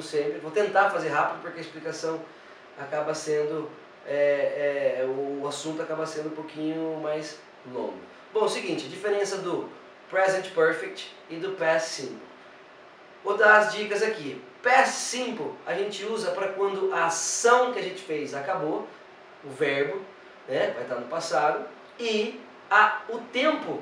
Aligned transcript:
sempre. 0.00 0.38
Vou 0.38 0.50
tentar 0.50 0.90
fazer 0.90 1.08
rápido 1.08 1.42
porque 1.42 1.58
a 1.58 1.62
explicação 1.62 2.20
acaba 2.78 3.14
sendo, 3.14 3.70
é, 4.06 5.00
é, 5.00 5.06
o 5.06 5.46
assunto 5.46 5.82
acaba 5.82 6.06
sendo 6.06 6.28
um 6.28 6.34
pouquinho 6.34 7.00
mais 7.02 7.38
longo. 7.72 7.98
Bom, 8.32 8.48
seguinte, 8.48 8.88
diferença 8.88 9.38
do 9.38 9.68
present 10.10 10.52
perfect 10.52 11.14
e 11.28 11.36
do 11.36 11.52
past 11.52 11.88
simple. 11.88 12.18
Vou 13.24 13.36
dar 13.36 13.58
as 13.58 13.72
dicas 13.72 14.02
aqui. 14.02 14.42
Past 14.62 14.94
simple 14.94 15.52
a 15.66 15.74
gente 15.74 16.04
usa 16.04 16.30
para 16.30 16.48
quando 16.48 16.92
a 16.92 17.06
ação 17.06 17.72
que 17.72 17.78
a 17.78 17.82
gente 17.82 18.02
fez 18.02 18.34
acabou, 18.34 18.86
o 19.44 19.50
verbo, 19.50 20.00
né, 20.48 20.72
vai 20.74 20.82
estar 20.82 20.96
no 20.96 21.06
passado, 21.06 21.64
e 21.98 22.40
a, 22.70 23.02
o 23.08 23.18
tempo 23.18 23.80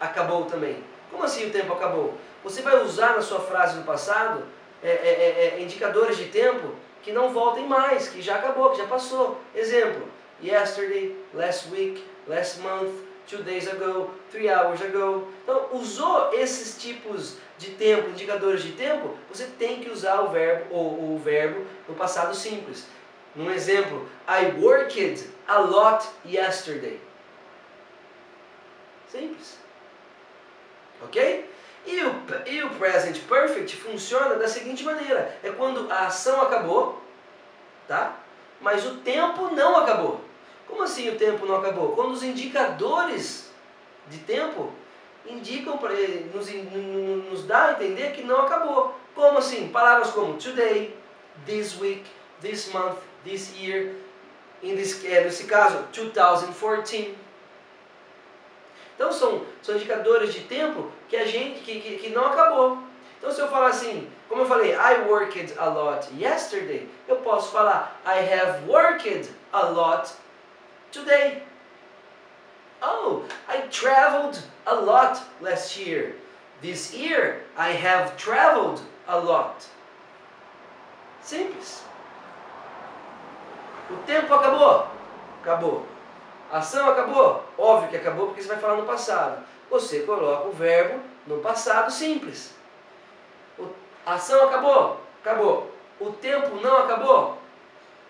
acabou 0.00 0.46
também. 0.46 0.82
Como 1.10 1.22
assim 1.22 1.46
o 1.46 1.50
tempo 1.50 1.72
acabou? 1.72 2.16
Você 2.42 2.62
vai 2.62 2.82
usar 2.82 3.14
na 3.14 3.22
sua 3.22 3.40
frase 3.40 3.76
no 3.76 3.84
passado 3.84 4.44
é, 4.82 4.88
é, 4.88 4.92
é, 4.92 5.58
é, 5.58 5.62
indicadores 5.62 6.16
de 6.16 6.26
tempo 6.26 6.74
que 7.02 7.12
não 7.12 7.32
voltem 7.32 7.66
mais, 7.66 8.08
que 8.08 8.20
já 8.20 8.36
acabou, 8.36 8.70
que 8.70 8.78
já 8.78 8.86
passou. 8.86 9.40
Exemplo, 9.54 10.08
yesterday, 10.42 11.16
last 11.34 11.70
week, 11.70 12.04
last 12.26 12.60
month, 12.60 12.92
two 13.28 13.42
days 13.42 13.68
ago, 13.68 14.10
three 14.30 14.48
hours 14.48 14.82
ago. 14.82 15.28
Então, 15.42 15.68
usou 15.72 16.32
esses 16.32 16.80
tipos 16.80 17.36
de 17.58 17.70
tempo, 17.72 18.10
indicadores 18.10 18.62
de 18.62 18.72
tempo, 18.72 19.16
você 19.28 19.46
tem 19.58 19.80
que 19.80 19.90
usar 19.90 20.20
o 20.22 20.30
verbo 20.30 20.74
ou 20.74 21.14
o 21.14 21.18
verbo 21.18 21.64
no 21.88 21.94
passado 21.94 22.34
simples. 22.34 22.86
Um 23.36 23.50
exemplo, 23.50 24.08
I 24.28 24.60
worked 24.60 25.28
a 25.46 25.58
lot 25.60 26.06
yesterday. 26.24 27.00
Simples. 29.08 29.58
Ok? 31.02 31.51
E 31.84 32.00
o, 32.02 32.22
e 32.46 32.62
o 32.62 32.70
present 32.70 33.18
perfect 33.28 33.76
funciona 33.76 34.36
da 34.36 34.46
seguinte 34.46 34.84
maneira: 34.84 35.38
é 35.42 35.50
quando 35.50 35.90
a 35.90 36.06
ação 36.06 36.40
acabou, 36.40 37.02
tá? 37.88 38.16
Mas 38.60 38.86
o 38.86 38.96
tempo 38.96 39.50
não 39.54 39.76
acabou. 39.76 40.20
Como 40.68 40.82
assim 40.82 41.08
o 41.08 41.18
tempo 41.18 41.44
não 41.44 41.56
acabou? 41.56 41.92
Quando 41.92 42.12
os 42.12 42.22
indicadores 42.22 43.50
de 44.08 44.18
tempo 44.18 44.72
indicam 45.26 45.78
para 45.78 45.94
nos, 46.34 46.48
nos 47.30 47.44
dá 47.46 47.66
a 47.66 47.72
entender 47.72 48.12
que 48.12 48.22
não 48.22 48.42
acabou. 48.42 48.94
Como 49.14 49.38
assim? 49.38 49.68
Palavras 49.68 50.10
como 50.10 50.34
today, 50.34 50.96
this 51.44 51.78
week, 51.80 52.04
this 52.40 52.72
month, 52.72 52.98
this 53.24 53.52
year, 53.58 53.94
in 54.62 54.76
this, 54.76 55.04
é, 55.04 55.24
nesse 55.24 55.44
caso 55.44 55.84
2014. 55.92 57.14
Então 58.94 59.12
são, 59.12 59.44
são 59.62 59.76
indicadores 59.76 60.32
de 60.32 60.40
tempo 60.40 60.90
que 61.08 61.16
a 61.16 61.24
gente 61.24 61.60
que, 61.60 61.80
que, 61.80 61.98
que 61.98 62.10
não 62.10 62.26
acabou. 62.26 62.78
Então 63.18 63.30
se 63.30 63.40
eu 63.40 63.48
falar 63.48 63.68
assim, 63.68 64.10
como 64.28 64.42
eu 64.42 64.46
falei, 64.46 64.72
I 64.72 65.08
worked 65.08 65.54
a 65.58 65.66
lot 65.66 66.08
yesterday, 66.18 66.88
eu 67.06 67.16
posso 67.16 67.52
falar 67.52 68.00
I 68.06 68.18
have 68.18 68.66
worked 68.68 69.30
a 69.52 69.66
lot 69.66 70.10
today. 70.90 71.42
Oh, 72.82 73.24
I 73.48 73.68
traveled 73.68 74.42
a 74.66 74.74
lot 74.74 75.22
last 75.40 75.78
year. 75.78 76.16
This 76.60 76.92
year 76.92 77.44
I 77.56 77.70
have 77.70 78.16
traveled 78.16 78.80
a 79.06 79.18
lot. 79.18 79.66
Simples. 81.22 81.84
O 83.90 83.96
tempo 84.06 84.34
acabou? 84.34 84.88
Acabou. 85.42 85.91
Ação 86.52 86.90
acabou? 86.90 87.42
Óbvio 87.56 87.88
que 87.88 87.96
acabou 87.96 88.26
porque 88.26 88.42
você 88.42 88.48
vai 88.48 88.58
falar 88.58 88.76
no 88.76 88.84
passado. 88.84 89.42
Você 89.70 90.00
coloca 90.00 90.48
o 90.48 90.52
verbo 90.52 91.00
no 91.26 91.38
passado 91.38 91.90
simples. 91.90 92.54
O, 93.58 93.68
ação 94.04 94.44
acabou? 94.44 95.00
Acabou. 95.22 95.70
O 95.98 96.10
tempo 96.12 96.56
não 96.56 96.76
acabou? 96.76 97.38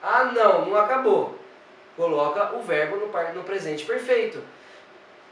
Ah, 0.00 0.26
não, 0.26 0.66
não 0.66 0.76
acabou. 0.76 1.36
Coloca 1.96 2.54
o 2.54 2.62
verbo 2.62 2.96
no, 2.96 3.06
no 3.34 3.42
presente 3.42 3.84
perfeito. 3.84 4.40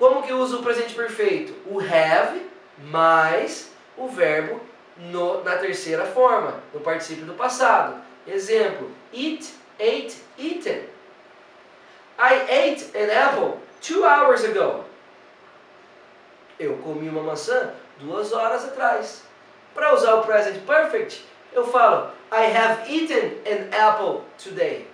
Como 0.01 0.25
que 0.25 0.33
usa 0.33 0.57
o 0.57 0.63
presente 0.65 0.93
perfeito? 0.93 1.55
O 1.71 1.79
have 1.79 2.45
mais 2.79 3.71
o 3.97 4.09
verbo 4.09 4.61
no, 4.97 5.45
na 5.45 5.57
terceira 5.59 6.07
forma, 6.07 6.61
no 6.75 6.81
particípio 6.81 7.25
do 7.25 7.35
passado. 7.35 8.03
Exemplo, 8.27 8.91
eat, 9.13 9.55
ate, 9.79 10.17
eaten. 10.37 10.96
I 12.19 12.35
ate 12.49 12.85
an 12.95 13.11
apple 13.11 13.61
two 13.81 14.05
hours 14.05 14.45
ago. 14.45 14.85
Eu 16.59 16.79
comi 16.79 17.09
uma 17.09 17.23
maçã 17.23 17.75
duas 17.99 18.33
horas 18.33 18.65
atrás. 18.65 19.23
Para 19.75 19.95
usar 19.95 20.15
o 20.15 20.23
present 20.23 20.65
perfect, 20.65 21.25
eu 21.53 21.67
falo 21.67 22.11
I 22.33 22.47
have 22.47 22.91
eaten 22.91 23.39
an 23.47 23.69
apple 23.71 24.23
today. 24.43 24.89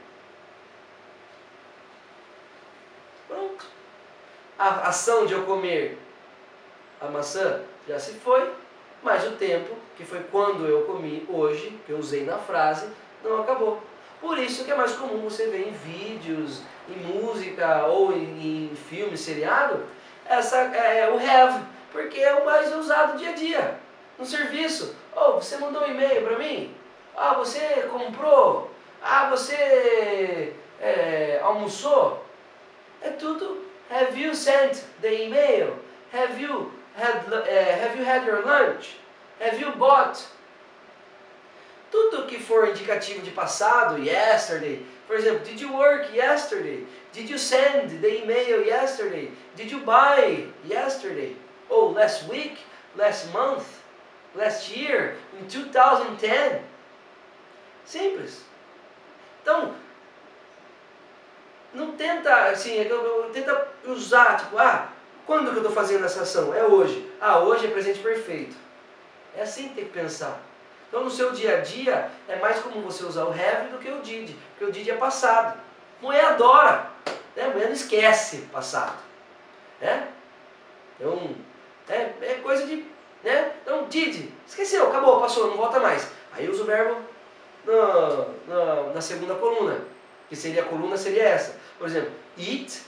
Pronto. 3.28 3.66
A 4.58 4.88
ação 4.88 5.24
de 5.24 5.34
eu 5.34 5.44
comer 5.44 5.98
a 7.00 7.06
maçã 7.06 7.62
já 7.86 7.98
se 7.98 8.14
foi, 8.14 8.52
mas 9.02 9.26
o 9.26 9.32
tempo, 9.32 9.74
que 9.96 10.04
foi 10.04 10.20
quando 10.30 10.66
eu 10.66 10.84
comi 10.84 11.26
hoje, 11.28 11.78
que 11.84 11.92
eu 11.92 11.98
usei 11.98 12.24
na 12.24 12.38
frase, 12.38 12.88
não 13.24 13.40
acabou. 13.40 13.82
Por 14.22 14.38
isso 14.38 14.64
que 14.64 14.70
é 14.70 14.74
mais 14.76 14.92
comum 14.92 15.18
você 15.18 15.48
ver 15.48 15.66
em 15.66 15.72
vídeos, 15.72 16.62
em 16.88 16.96
música 17.12 17.86
ou 17.86 18.12
em, 18.12 18.70
em 18.70 18.76
filme, 18.88 19.18
seriado, 19.18 19.84
essa 20.24 20.58
é, 20.58 21.00
é 21.00 21.10
o 21.10 21.16
have, 21.18 21.60
porque 21.90 22.20
é 22.20 22.32
o 22.34 22.44
mais 22.44 22.72
usado 22.72 23.18
dia 23.18 23.30
a 23.30 23.34
dia. 23.34 23.80
No 24.16 24.24
serviço, 24.24 24.94
oh, 25.14 25.32
você 25.32 25.56
mandou 25.56 25.82
um 25.82 25.90
e-mail 25.90 26.22
para 26.22 26.38
mim? 26.38 26.72
Ah, 27.16 27.34
você 27.34 27.88
comprou? 27.90 28.70
Ah, 29.02 29.28
você 29.28 30.54
é, 30.80 31.40
almoçou? 31.42 32.24
É 33.00 33.10
tudo 33.10 33.66
have 33.90 34.16
you 34.16 34.36
sent 34.36 34.84
the 35.00 35.12
email? 35.26 35.76
Have 36.12 36.40
you 36.40 36.70
had, 36.94 37.24
have 37.26 37.98
you 37.98 38.04
had 38.04 38.24
your 38.24 38.46
lunch? 38.46 38.98
Have 39.40 39.58
you 39.58 39.72
bought? 39.72 40.24
Tudo 41.92 42.26
que 42.26 42.38
for 42.40 42.66
indicativo 42.66 43.20
de 43.20 43.30
passado, 43.32 43.98
yesterday, 44.02 44.82
por 45.06 45.14
exemplo, 45.14 45.44
did 45.44 45.60
you 45.60 45.74
work 45.74 46.10
yesterday? 46.16 46.86
Did 47.12 47.28
you 47.28 47.38
send 47.38 48.00
the 48.00 48.22
email 48.22 48.64
yesterday? 48.64 49.30
Did 49.54 49.70
you 49.70 49.80
buy 49.80 50.48
yesterday? 50.66 51.36
Oh, 51.68 51.88
last 51.90 52.26
week, 52.30 52.56
last 52.96 53.30
month, 53.30 53.66
last 54.34 54.74
year, 54.74 55.18
in 55.38 55.46
2010. 55.46 56.62
Simples. 57.84 58.40
Então, 59.42 59.74
não 61.74 61.92
tenta, 61.92 62.52
assim, 62.52 62.78
é 62.78 62.88
tenta 63.34 63.68
usar, 63.84 64.38
tipo, 64.38 64.56
ah, 64.56 64.88
quando 65.26 65.50
que 65.50 65.56
eu 65.56 65.62
estou 65.62 65.72
fazendo 65.72 66.06
essa 66.06 66.22
ação? 66.22 66.54
É 66.54 66.64
hoje. 66.64 67.06
Ah, 67.20 67.40
hoje 67.40 67.66
é 67.66 67.70
presente 67.70 67.98
perfeito. 67.98 68.56
É 69.36 69.42
assim 69.42 69.68
que 69.68 69.74
tem 69.74 69.84
que 69.84 69.90
pensar. 69.90 70.40
Então 70.92 71.04
no 71.04 71.10
seu 71.10 71.32
dia 71.32 71.56
a 71.56 71.60
dia 71.60 72.10
é 72.28 72.36
mais 72.36 72.60
comum 72.60 72.82
você 72.82 73.02
usar 73.02 73.24
o 73.24 73.30
have 73.30 73.70
do 73.70 73.78
que 73.78 73.90
o 73.90 74.02
did, 74.02 74.36
porque 74.50 74.66
o 74.66 74.70
did 74.70 74.86
é 74.88 74.94
passado. 74.94 75.58
Mulher 76.02 76.22
adora, 76.26 76.90
né? 77.34 77.48
mulher 77.48 77.68
não 77.68 77.72
esquece 77.72 78.42
passado. 78.52 78.98
Né? 79.80 80.08
Então, 81.00 81.34
é, 81.88 82.12
é 82.20 82.40
coisa 82.42 82.66
de. 82.66 82.84
Né? 83.24 83.52
Então, 83.62 83.84
did, 83.84 84.28
esqueceu, 84.46 84.90
acabou, 84.90 85.18
passou, 85.18 85.46
não 85.46 85.56
volta 85.56 85.80
mais. 85.80 86.06
Aí 86.30 86.46
usa 86.46 86.62
o 86.62 86.66
verbo 86.66 87.00
na, 87.64 88.26
na, 88.54 88.82
na 88.92 89.00
segunda 89.00 89.34
coluna, 89.36 89.80
que 90.28 90.36
seria 90.36 90.60
a 90.60 90.66
coluna 90.66 90.98
seria 90.98 91.22
essa. 91.22 91.58
Por 91.78 91.86
exemplo, 91.86 92.12
eat, 92.36 92.82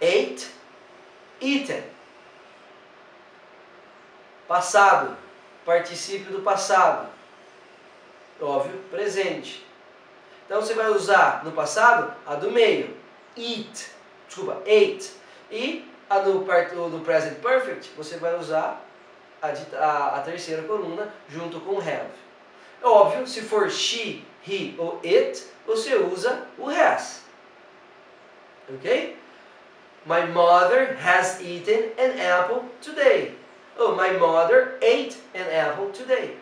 ate, 0.00 0.48
eaten. 1.38 1.84
Passado 4.48 5.23
particípio 5.64 6.32
do 6.32 6.42
passado. 6.42 7.08
Óbvio, 8.40 8.78
presente. 8.90 9.64
Então 10.46 10.60
você 10.60 10.74
vai 10.74 10.90
usar 10.90 11.44
no 11.44 11.52
passado 11.52 12.12
a 12.26 12.34
do 12.34 12.50
meio, 12.50 12.94
eat, 13.36 13.90
desculpa, 14.26 14.60
ate. 14.62 15.12
E 15.50 15.88
a 16.10 16.18
do, 16.18 16.40
do 16.40 17.04
present 17.04 17.38
perfect 17.40 17.90
você 17.96 18.16
vai 18.16 18.38
usar 18.38 18.84
a, 19.40 19.48
a, 19.78 20.16
a 20.16 20.20
terceira 20.20 20.62
coluna 20.62 21.12
junto 21.28 21.60
com 21.60 21.78
have. 21.78 22.10
Óbvio, 22.82 23.26
se 23.26 23.42
for 23.42 23.70
she, 23.70 24.24
he 24.46 24.74
ou 24.78 25.00
it, 25.02 25.42
você 25.66 25.94
usa 25.96 26.46
o 26.58 26.68
has. 26.68 27.22
Ok? 28.68 29.16
My 30.04 30.26
mother 30.26 30.98
has 31.02 31.40
eaten 31.40 31.92
an 31.98 32.20
apple 32.20 32.68
today. 32.82 33.34
Oh, 33.78 33.92
my 33.92 34.16
mother 34.18 34.78
ate 34.80 35.16
an 35.34 35.46
apple 35.50 35.90
today. 35.92 36.36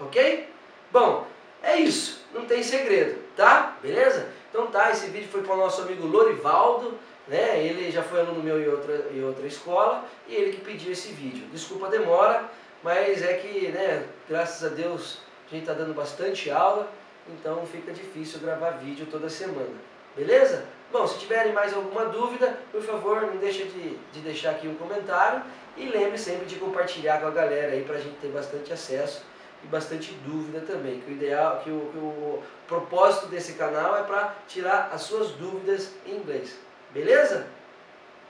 Ok? 0.00 0.48
Bom, 0.90 1.26
é 1.62 1.76
isso. 1.76 2.24
Não 2.32 2.44
tem 2.46 2.62
segredo, 2.62 3.20
tá? 3.36 3.76
Beleza? 3.80 4.28
Então 4.50 4.66
tá, 4.66 4.90
esse 4.90 5.06
vídeo 5.06 5.28
foi 5.28 5.42
para 5.42 5.54
o 5.54 5.58
nosso 5.58 5.82
amigo 5.82 6.06
Lorivaldo, 6.06 6.98
né? 7.28 7.64
Ele 7.64 7.90
já 7.90 8.02
foi 8.02 8.20
aluno 8.20 8.42
meu 8.42 8.60
em 8.60 8.68
outra, 8.68 9.06
em 9.12 9.24
outra 9.24 9.46
escola 9.46 10.04
e 10.28 10.34
ele 10.34 10.52
que 10.52 10.60
pediu 10.60 10.92
esse 10.92 11.12
vídeo. 11.12 11.46
Desculpa 11.52 11.86
a 11.86 11.90
demora, 11.90 12.44
mas 12.82 13.22
é 13.22 13.34
que, 13.34 13.68
né, 13.68 14.04
graças 14.28 14.64
a 14.64 14.74
Deus, 14.74 15.18
a 15.46 15.50
gente 15.50 15.62
está 15.62 15.72
dando 15.72 15.94
bastante 15.94 16.50
aula, 16.50 16.88
então 17.28 17.64
fica 17.66 17.92
difícil 17.92 18.40
gravar 18.40 18.70
vídeo 18.72 19.06
toda 19.10 19.28
semana. 19.28 19.74
Beleza? 20.16 20.66
Bom, 20.94 21.08
se 21.08 21.18
tiverem 21.18 21.52
mais 21.52 21.74
alguma 21.74 22.04
dúvida, 22.04 22.56
por 22.70 22.80
favor, 22.80 23.22
não 23.22 23.36
deixe 23.38 23.64
de, 23.64 23.96
de 24.12 24.20
deixar 24.20 24.52
aqui 24.52 24.68
um 24.68 24.76
comentário 24.76 25.42
e 25.76 25.86
lembre 25.86 26.16
sempre 26.16 26.46
de 26.46 26.54
compartilhar 26.54 27.20
com 27.20 27.26
a 27.26 27.30
galera 27.32 27.72
aí 27.72 27.82
para 27.82 27.96
a 27.96 28.00
gente 28.00 28.14
ter 28.18 28.28
bastante 28.28 28.72
acesso 28.72 29.24
e 29.64 29.66
bastante 29.66 30.12
dúvida 30.24 30.60
também. 30.60 31.00
Que 31.00 31.10
o 31.10 31.14
ideal, 31.14 31.62
que 31.64 31.70
o, 31.70 31.90
que 31.90 31.98
o 31.98 32.42
propósito 32.68 33.26
desse 33.26 33.54
canal 33.54 33.98
é 33.98 34.04
para 34.04 34.36
tirar 34.46 34.90
as 34.92 35.02
suas 35.02 35.30
dúvidas 35.30 35.90
em 36.06 36.14
inglês. 36.14 36.56
Beleza? 36.92 37.48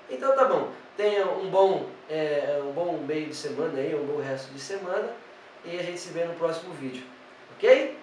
Então 0.09 0.35
tá 0.35 0.47
bom. 0.47 0.71
Tenha 0.97 1.27
um 1.27 1.51
bom, 1.51 1.91
é, 2.09 2.63
um 2.65 2.73
bom 2.73 2.97
meio 2.97 3.27
de 3.27 3.35
semana 3.35 3.79
aí, 3.79 3.95
um 3.95 4.07
bom 4.07 4.23
resto 4.23 4.51
de 4.55 4.59
semana 4.59 5.11
e 5.67 5.79
a 5.79 5.83
gente 5.83 5.99
se 5.99 6.09
vê 6.15 6.25
no 6.25 6.33
próximo 6.33 6.73
vídeo. 6.73 7.05
Ok? 7.59 7.95